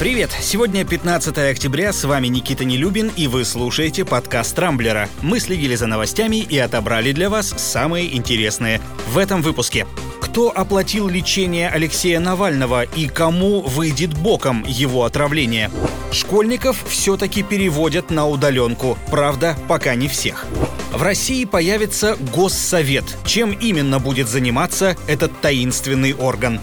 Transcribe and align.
Привет! 0.00 0.30
Сегодня 0.40 0.86
15 0.86 1.36
октября, 1.36 1.92
с 1.92 2.04
вами 2.04 2.28
Никита 2.28 2.64
Нелюбин, 2.64 3.12
и 3.16 3.26
вы 3.26 3.44
слушаете 3.44 4.06
подкаст 4.06 4.56
«Трамблера». 4.56 5.10
Мы 5.20 5.40
следили 5.40 5.74
за 5.74 5.86
новостями 5.86 6.36
и 6.36 6.56
отобрали 6.56 7.12
для 7.12 7.28
вас 7.28 7.50
самые 7.58 8.16
интересные 8.16 8.80
в 9.08 9.18
этом 9.18 9.42
выпуске. 9.42 9.86
Кто 10.22 10.50
оплатил 10.56 11.06
лечение 11.06 11.68
Алексея 11.68 12.18
Навального 12.18 12.84
и 12.84 13.08
кому 13.08 13.60
выйдет 13.60 14.16
боком 14.16 14.64
его 14.66 15.04
отравление? 15.04 15.70
Школьников 16.12 16.82
все-таки 16.88 17.42
переводят 17.42 18.10
на 18.10 18.26
удаленку, 18.26 18.96
правда, 19.10 19.54
пока 19.68 19.94
не 19.96 20.08
всех. 20.08 20.46
В 20.94 21.02
России 21.02 21.44
появится 21.44 22.16
Госсовет. 22.34 23.04
Чем 23.26 23.52
именно 23.52 23.98
будет 23.98 24.28
заниматься 24.28 24.96
этот 25.06 25.38
таинственный 25.42 26.14
орган? 26.14 26.58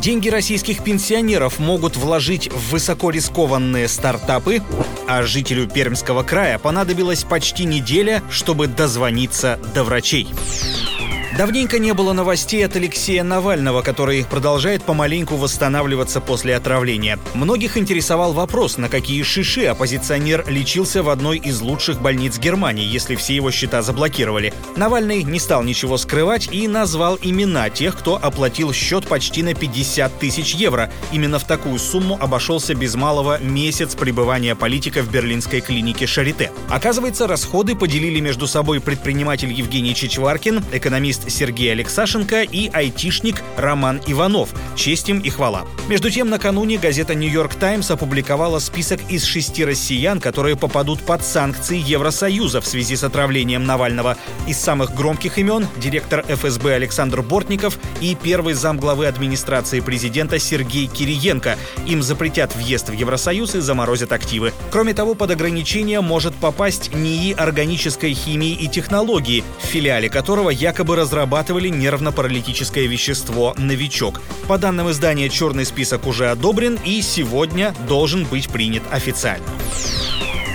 Деньги 0.00 0.28
российских 0.28 0.84
пенсионеров 0.84 1.58
могут 1.58 1.96
вложить 1.96 2.52
в 2.52 2.72
высокорискованные 2.72 3.88
стартапы, 3.88 4.62
а 5.08 5.22
жителю 5.22 5.68
Пермского 5.68 6.22
края 6.22 6.58
понадобилась 6.58 7.24
почти 7.24 7.64
неделя, 7.64 8.22
чтобы 8.30 8.66
дозвониться 8.66 9.58
до 9.74 9.84
врачей. 9.84 10.28
Давненько 11.36 11.78
не 11.78 11.92
было 11.92 12.14
новостей 12.14 12.64
от 12.64 12.76
Алексея 12.76 13.22
Навального, 13.22 13.82
который 13.82 14.24
продолжает 14.24 14.82
помаленьку 14.82 15.36
восстанавливаться 15.36 16.22
после 16.22 16.56
отравления. 16.56 17.18
Многих 17.34 17.76
интересовал 17.76 18.32
вопрос, 18.32 18.78
на 18.78 18.88
какие 18.88 19.22
шиши 19.22 19.66
оппозиционер 19.66 20.46
лечился 20.48 21.02
в 21.02 21.10
одной 21.10 21.36
из 21.36 21.60
лучших 21.60 22.00
больниц 22.00 22.38
Германии, 22.38 22.86
если 22.86 23.16
все 23.16 23.34
его 23.34 23.50
счета 23.50 23.82
заблокировали. 23.82 24.54
Навальный 24.76 25.24
не 25.24 25.38
стал 25.38 25.62
ничего 25.62 25.98
скрывать 25.98 26.48
и 26.50 26.66
назвал 26.68 27.18
имена 27.20 27.68
тех, 27.68 27.98
кто 27.98 28.16
оплатил 28.16 28.72
счет 28.72 29.06
почти 29.06 29.42
на 29.42 29.52
50 29.52 30.18
тысяч 30.18 30.54
евро. 30.54 30.90
Именно 31.12 31.38
в 31.38 31.44
такую 31.44 31.78
сумму 31.78 32.16
обошелся 32.18 32.74
без 32.74 32.94
малого 32.94 33.38
месяц 33.42 33.94
пребывания 33.94 34.54
политика 34.54 35.02
в 35.02 35.10
берлинской 35.10 35.60
клинике 35.60 36.06
Шарите. 36.06 36.50
Оказывается, 36.70 37.26
расходы 37.26 37.74
поделили 37.74 38.20
между 38.20 38.46
собой 38.46 38.80
предприниматель 38.80 39.52
Евгений 39.52 39.94
Чичваркин, 39.94 40.64
экономист 40.72 41.25
Сергей 41.28 41.72
Алексашенко 41.72 42.42
и 42.42 42.70
айтишник 42.72 43.42
Роман 43.56 44.00
Иванов. 44.06 44.50
Честь 44.76 45.08
им 45.08 45.18
и 45.18 45.30
хвала. 45.30 45.64
Между 45.88 46.10
тем, 46.10 46.30
накануне 46.30 46.78
газета 46.78 47.14
«Нью-Йорк 47.14 47.54
Таймс» 47.54 47.90
опубликовала 47.90 48.58
список 48.58 49.00
из 49.08 49.24
шести 49.24 49.64
россиян, 49.64 50.20
которые 50.20 50.56
попадут 50.56 51.00
под 51.00 51.24
санкции 51.24 51.78
Евросоюза 51.78 52.60
в 52.60 52.66
связи 52.66 52.96
с 52.96 53.02
отравлением 53.04 53.64
Навального. 53.64 54.16
Из 54.46 54.58
самых 54.58 54.94
громких 54.94 55.38
имен– 55.38 55.66
директор 55.76 56.24
ФСБ 56.28 56.74
Александр 56.74 57.22
Бортников 57.22 57.78
и 58.00 58.14
первый 58.14 58.54
замглавы 58.54 59.06
администрации 59.06 59.80
президента 59.80 60.38
Сергей 60.38 60.86
Кириенко. 60.86 61.56
Им 61.86 62.02
запретят 62.02 62.54
въезд 62.54 62.88
в 62.88 62.92
Евросоюз 62.92 63.54
и 63.54 63.60
заморозят 63.60 64.12
активы. 64.12 64.52
Кроме 64.70 64.94
того, 64.94 65.14
под 65.14 65.32
ограничение 65.32 66.00
может 66.00 66.34
попасть 66.34 66.94
НИИ 66.94 67.32
органической 67.32 68.12
химии 68.14 68.52
и 68.52 68.68
технологии, 68.68 69.44
в 69.60 69.66
филиале 69.66 70.08
которого 70.08 70.50
якобы 70.50 70.94
разработали 70.96 71.15
разрабатывали 71.16 71.70
нервно-паралитическое 71.70 72.86
вещество 72.86 73.54
«Новичок». 73.56 74.20
По 74.48 74.58
данным 74.58 74.90
издания, 74.90 75.30
черный 75.30 75.64
список 75.64 76.06
уже 76.06 76.30
одобрен 76.30 76.78
и 76.84 77.00
сегодня 77.00 77.74
должен 77.88 78.26
быть 78.26 78.50
принят 78.50 78.82
официально. 78.90 79.46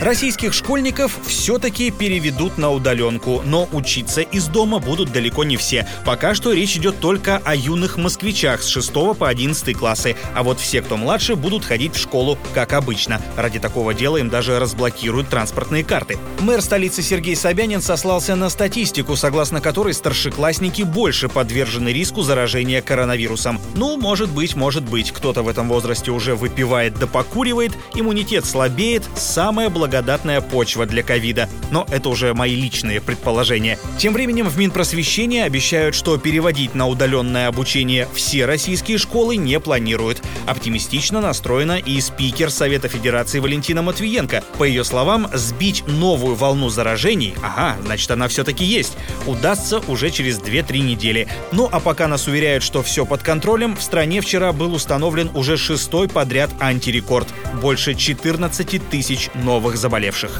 Российских 0.01 0.55
школьников 0.55 1.19
все-таки 1.27 1.91
переведут 1.91 2.57
на 2.57 2.71
удаленку, 2.71 3.43
но 3.45 3.69
учиться 3.71 4.21
из 4.21 4.47
дома 4.47 4.79
будут 4.79 5.11
далеко 5.11 5.43
не 5.43 5.57
все. 5.57 5.87
Пока 6.07 6.33
что 6.33 6.53
речь 6.53 6.75
идет 6.75 6.99
только 6.99 7.37
о 7.37 7.55
юных 7.55 7.97
москвичах 7.97 8.63
с 8.63 8.67
6 8.67 8.91
по 9.15 9.29
11 9.29 9.77
классы, 9.77 10.15
а 10.33 10.41
вот 10.41 10.59
все, 10.59 10.81
кто 10.81 10.97
младше, 10.97 11.35
будут 11.35 11.63
ходить 11.63 11.93
в 11.93 12.01
школу, 12.01 12.39
как 12.55 12.73
обычно. 12.73 13.21
Ради 13.37 13.59
такого 13.59 13.93
дела 13.93 14.17
им 14.17 14.29
даже 14.29 14.59
разблокируют 14.59 15.29
транспортные 15.29 15.83
карты. 15.83 16.17
Мэр 16.39 16.63
столицы 16.63 17.03
Сергей 17.03 17.35
Собянин 17.35 17.83
сослался 17.83 18.35
на 18.35 18.49
статистику, 18.49 19.15
согласно 19.15 19.61
которой 19.61 19.93
старшеклассники 19.93 20.81
больше 20.81 21.29
подвержены 21.29 21.89
риску 21.89 22.23
заражения 22.23 22.81
коронавирусом. 22.81 23.61
Ну, 23.75 23.97
может 23.97 24.31
быть, 24.31 24.55
может 24.55 24.83
быть, 24.83 25.11
кто-то 25.11 25.43
в 25.43 25.47
этом 25.47 25.69
возрасте 25.69 26.09
уже 26.09 26.33
выпивает 26.33 26.97
да 26.97 27.05
покуривает, 27.05 27.73
иммунитет 27.93 28.45
слабеет, 28.45 29.03
самое 29.15 29.69
благо 29.69 29.90
благодатная 29.91 30.39
почва 30.39 30.85
для 30.85 31.03
ковида. 31.03 31.49
Но 31.69 31.85
это 31.91 32.07
уже 32.07 32.33
мои 32.33 32.55
личные 32.55 33.01
предположения. 33.01 33.77
Тем 33.97 34.13
временем 34.13 34.47
в 34.47 34.57
Минпросвещении 34.57 35.41
обещают, 35.41 35.95
что 35.95 36.17
переводить 36.17 36.75
на 36.75 36.87
удаленное 36.87 37.49
обучение 37.49 38.07
все 38.13 38.45
российские 38.45 38.97
школы 38.97 39.35
не 39.35 39.59
планируют. 39.59 40.23
Оптимистично 40.47 41.19
настроена 41.19 41.77
и 41.77 41.99
спикер 41.99 42.51
Совета 42.51 42.87
Федерации 42.87 43.39
Валентина 43.39 43.81
Матвиенко. 43.81 44.45
По 44.57 44.63
ее 44.63 44.85
словам, 44.85 45.29
сбить 45.33 45.83
новую 45.85 46.35
волну 46.35 46.69
заражений, 46.69 47.33
ага, 47.43 47.75
значит 47.83 48.09
она 48.11 48.29
все-таки 48.29 48.63
есть, 48.63 48.93
удастся 49.27 49.81
уже 49.89 50.09
через 50.09 50.39
2-3 50.39 50.79
недели. 50.79 51.27
Ну 51.51 51.67
а 51.69 51.81
пока 51.81 52.07
нас 52.07 52.27
уверяют, 52.27 52.63
что 52.63 52.81
все 52.81 53.05
под 53.05 53.23
контролем, 53.23 53.75
в 53.75 53.83
стране 53.83 54.21
вчера 54.21 54.53
был 54.53 54.73
установлен 54.73 55.29
уже 55.33 55.57
шестой 55.57 56.07
подряд 56.07 56.49
антирекорд. 56.61 57.27
Больше 57.61 57.93
14 57.93 58.89
тысяч 58.89 59.29
новых 59.33 59.80
заболевших. 59.81 60.39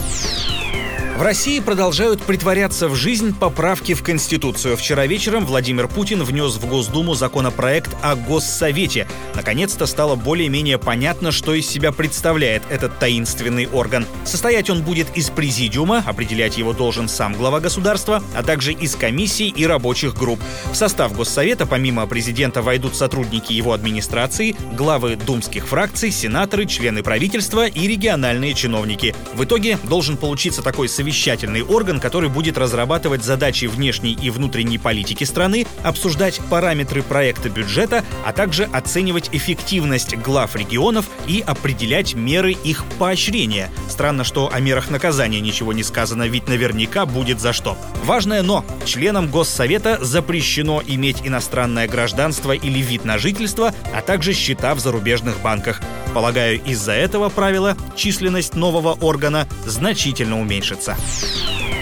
В 1.21 1.23
России 1.23 1.59
продолжают 1.59 2.23
притворяться 2.23 2.87
в 2.89 2.95
жизнь 2.95 3.35
поправки 3.35 3.93
в 3.93 4.01
Конституцию. 4.01 4.75
Вчера 4.75 5.05
вечером 5.05 5.45
Владимир 5.45 5.87
Путин 5.87 6.23
внес 6.23 6.55
в 6.55 6.67
Госдуму 6.67 7.13
законопроект 7.13 7.91
о 8.01 8.15
Госсовете. 8.15 9.07
Наконец-то 9.35 9.85
стало 9.85 10.15
более-менее 10.15 10.79
понятно, 10.79 11.31
что 11.31 11.53
из 11.53 11.69
себя 11.69 11.91
представляет 11.91 12.63
этот 12.71 12.97
таинственный 12.97 13.67
орган. 13.67 14.07
Состоять 14.25 14.71
он 14.71 14.81
будет 14.81 15.15
из 15.15 15.29
президиума, 15.29 16.03
определять 16.07 16.57
его 16.57 16.73
должен 16.73 17.07
сам 17.07 17.35
глава 17.35 17.59
государства, 17.59 18.23
а 18.35 18.41
также 18.41 18.73
из 18.73 18.95
комиссий 18.95 19.49
и 19.49 19.67
рабочих 19.67 20.15
групп. 20.15 20.39
В 20.71 20.75
состав 20.75 21.15
Госсовета 21.15 21.67
помимо 21.67 22.07
президента 22.07 22.63
войдут 22.63 22.95
сотрудники 22.95 23.53
его 23.53 23.73
администрации, 23.73 24.55
главы 24.75 25.17
думских 25.17 25.67
фракций, 25.67 26.09
сенаторы, 26.09 26.65
члены 26.65 27.03
правительства 27.03 27.67
и 27.67 27.87
региональные 27.87 28.55
чиновники. 28.55 29.13
В 29.35 29.43
итоге 29.43 29.77
должен 29.83 30.17
получиться 30.17 30.63
такой 30.63 30.89
совещательный 30.89 31.10
совещательный 31.11 31.61
орган, 31.61 31.99
который 31.99 32.29
будет 32.29 32.57
разрабатывать 32.57 33.21
задачи 33.21 33.65
внешней 33.65 34.13
и 34.13 34.29
внутренней 34.29 34.77
политики 34.77 35.25
страны, 35.25 35.67
обсуждать 35.83 36.39
параметры 36.49 37.03
проекта 37.03 37.49
бюджета, 37.49 38.05
а 38.25 38.31
также 38.31 38.63
оценивать 38.63 39.27
эффективность 39.33 40.15
глав 40.15 40.55
регионов 40.55 41.09
и 41.27 41.43
определять 41.45 42.13
меры 42.13 42.51
их 42.53 42.85
поощрения. 42.97 43.69
Странно, 43.89 44.23
что 44.23 44.49
о 44.53 44.61
мерах 44.61 44.89
наказания 44.89 45.41
ничего 45.41 45.73
не 45.73 45.83
сказано, 45.83 46.29
ведь 46.29 46.47
наверняка 46.47 47.05
будет 47.05 47.41
за 47.41 47.51
что. 47.51 47.77
Важное 48.05 48.41
но. 48.41 48.63
Членам 48.85 49.29
Госсовета 49.29 49.97
запрещено 50.01 50.81
иметь 50.87 51.17
иностранное 51.25 51.89
гражданство 51.89 52.53
или 52.53 52.79
вид 52.79 53.03
на 53.03 53.17
жительство, 53.17 53.73
а 53.93 54.01
также 54.01 54.31
счета 54.31 54.73
в 54.75 54.79
зарубежных 54.79 55.41
банках. 55.41 55.81
Полагаю, 56.13 56.61
из-за 56.63 56.91
этого 56.91 57.29
правила 57.29 57.77
численность 57.95 58.55
нового 58.55 58.93
органа 59.01 59.47
значительно 59.65 60.39
уменьшится. 60.39 60.97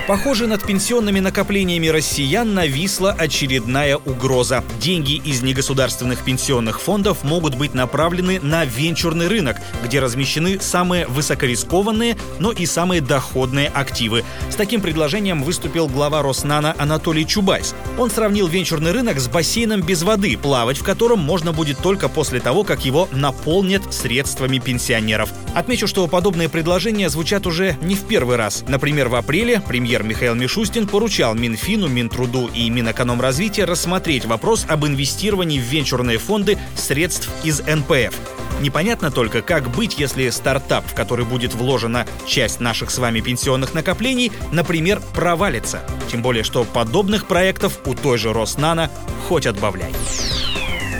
Похоже, 0.09 0.47
над 0.47 0.63
пенсионными 0.63 1.19
накоплениями 1.19 1.85
россиян 1.85 2.55
нависла 2.55 3.11
очередная 3.11 3.95
угроза. 3.97 4.63
Деньги 4.81 5.13
из 5.13 5.43
негосударственных 5.43 6.23
пенсионных 6.25 6.81
фондов 6.81 7.23
могут 7.23 7.53
быть 7.53 7.75
направлены 7.75 8.39
на 8.41 8.65
венчурный 8.65 9.27
рынок, 9.27 9.57
где 9.83 9.99
размещены 9.99 10.59
самые 10.59 11.05
высокорискованные, 11.05 12.17
но 12.39 12.51
и 12.51 12.65
самые 12.65 13.01
доходные 13.01 13.67
активы. 13.67 14.23
С 14.49 14.55
таким 14.55 14.81
предложением 14.81 15.43
выступил 15.43 15.87
глава 15.87 16.23
Роснана 16.23 16.73
Анатолий 16.79 17.27
Чубайс. 17.27 17.75
Он 17.99 18.09
сравнил 18.09 18.47
венчурный 18.47 18.93
рынок 18.93 19.19
с 19.19 19.27
бассейном 19.27 19.83
без 19.83 20.01
воды, 20.01 20.39
плавать 20.39 20.79
в 20.79 20.83
котором 20.83 21.19
можно 21.19 21.53
будет 21.53 21.77
только 21.83 22.09
после 22.09 22.39
того, 22.39 22.63
как 22.63 22.83
его 22.83 23.07
наполнят 23.11 23.93
средствами 23.93 24.57
пенсионеров. 24.57 25.29
Отмечу, 25.53 25.85
что 25.85 26.07
подобные 26.07 26.49
предложения 26.49 27.09
звучат 27.09 27.45
уже 27.45 27.77
не 27.83 27.93
в 27.93 28.05
первый 28.07 28.37
раз. 28.37 28.63
Например, 28.67 29.07
в 29.07 29.13
апреле 29.13 29.61
премьер 29.61 29.98
премьер 29.99 30.03
Михаил 30.03 30.35
Мишустин 30.35 30.87
поручал 30.87 31.35
Минфину, 31.35 31.87
Минтруду 31.87 32.49
и 32.53 32.69
Минэкономразвития 32.69 33.65
рассмотреть 33.65 34.25
вопрос 34.25 34.65
об 34.67 34.85
инвестировании 34.85 35.59
в 35.59 35.63
венчурные 35.63 36.17
фонды 36.17 36.57
средств 36.75 37.29
из 37.43 37.61
НПФ. 37.61 38.15
Непонятно 38.61 39.11
только, 39.11 39.41
как 39.41 39.69
быть, 39.69 39.99
если 39.99 40.29
стартап, 40.29 40.85
в 40.85 40.93
который 40.93 41.25
будет 41.25 41.53
вложена 41.53 42.05
часть 42.25 42.59
наших 42.59 42.91
с 42.91 42.97
вами 42.97 43.21
пенсионных 43.21 43.73
накоплений, 43.73 44.31
например, 44.51 45.01
провалится. 45.13 45.81
Тем 46.11 46.21
более, 46.21 46.43
что 46.43 46.63
подобных 46.63 47.25
проектов 47.25 47.79
у 47.85 47.93
той 47.93 48.17
же 48.17 48.33
Роснана 48.33 48.89
хоть 49.27 49.45
отбавляй. 49.45 49.93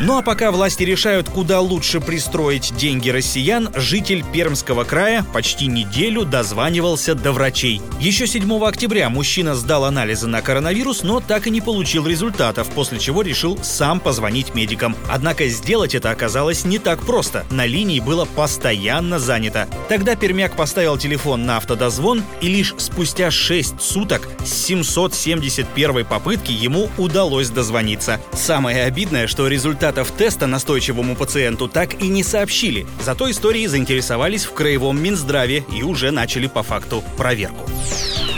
Ну 0.02 0.18
а 0.18 0.22
пока 0.22 0.52
власти 0.52 0.84
решают, 0.84 1.28
куда 1.28 1.60
лучше 1.60 2.00
пристроить 2.00 2.74
деньги 2.74 3.10
россиян, 3.10 3.70
житель 3.76 4.24
Пермского 4.32 4.86
края 4.86 5.26
почти 5.34 5.68
неделю 5.68 6.24
дозванивался 6.24 7.16
до 7.16 7.34
врачей. 7.34 7.82
Еще 8.00 8.26
7 8.26 8.64
октября 8.64 9.10
мужчина 9.10 9.56
сдал 9.56 9.84
анализы 9.84 10.28
на 10.28 10.42
коронавирус, 10.42 11.04
но 11.04 11.20
так 11.20 11.48
и 11.48 11.50
не 11.50 11.60
получил 11.60 12.08
результатов, 12.08 12.70
после 12.70 12.98
чего 12.98 13.24
решил 13.24 13.60
сам 13.62 14.00
позвонить 14.00 14.56
медикам. 14.56 14.96
Однако 15.10 15.50
сделать 15.50 15.94
это 15.94 16.12
оказалось 16.12 16.64
не 16.64 16.80
так 16.80 17.02
просто. 17.02 17.46
На 17.52 17.66
линии 17.66 18.00
было 18.00 18.24
постоянно 18.24 19.20
занято. 19.20 19.68
Тогда 19.90 20.16
пермяк 20.16 20.56
поставил 20.56 20.98
телефон 20.98 21.46
на 21.46 21.58
автодозвон, 21.58 22.24
и 22.40 22.48
лишь 22.48 22.74
спустя 22.78 23.32
6 23.32 23.82
суток 23.82 24.30
с 24.46 24.54
771 24.66 26.06
попытки 26.06 26.54
ему 26.54 26.90
удалось 26.98 27.50
дозвониться. 27.50 28.22
Самое 28.32 28.84
обидное, 28.84 29.28
что 29.28 29.50
результатов 29.90 30.12
теста 30.18 30.46
настойчивому 30.46 31.16
пациенту 31.16 31.68
так 31.68 32.02
и 32.02 32.08
не 32.08 32.24
сообщили. 32.24 32.86
Зато 33.04 33.30
истории 33.32 33.66
заинтересовались 33.66 34.46
в 34.46 34.54
Краевом 34.54 35.02
Минздраве 35.02 35.64
и 35.76 35.82
уже 35.82 36.12
начали 36.12 36.48
по 36.48 36.62
факту 36.62 37.04
проверку. 37.18 37.68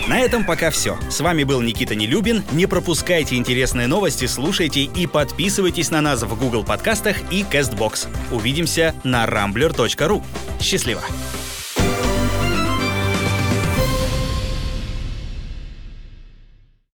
На 0.08 0.20
этом 0.20 0.46
пока 0.46 0.72
все. 0.72 0.98
С 1.10 1.20
вами 1.20 1.44
был 1.44 1.62
Никита 1.62 1.94
Нелюбин. 1.96 2.44
Не 2.54 2.68
пропускайте 2.68 3.36
интересные 3.36 3.88
новости, 3.88 4.28
слушайте 4.28 4.82
и 4.84 5.08
подписывайтесь 5.08 5.92
на 5.92 6.02
нас 6.02 6.24
в 6.24 6.40
Google 6.40 6.64
подкастах 6.64 7.18
и 7.32 7.44
CastBox. 7.44 8.08
Увидимся 8.32 8.96
на 9.04 9.26
rambler.ru. 9.26 10.24
Счастливо! 10.62 11.02